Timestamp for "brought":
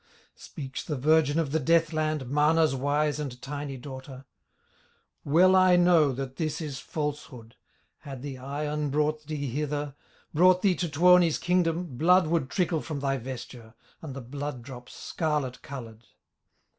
8.89-9.27, 10.33-10.63